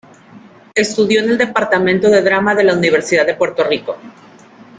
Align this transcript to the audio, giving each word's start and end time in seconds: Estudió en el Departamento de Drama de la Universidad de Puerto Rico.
Estudió 0.73 1.19
en 1.21 1.29
el 1.29 1.37
Departamento 1.37 2.09
de 2.09 2.23
Drama 2.23 2.55
de 2.55 2.63
la 2.63 2.73
Universidad 2.73 3.23
de 3.23 3.35
Puerto 3.35 3.63
Rico. 3.63 3.97